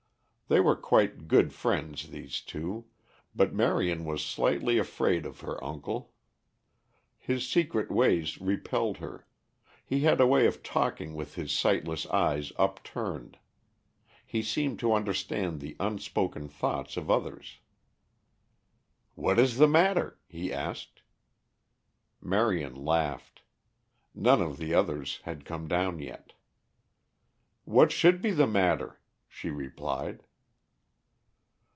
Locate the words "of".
5.25-5.39, 10.47-10.61, 16.97-17.09, 24.41-24.57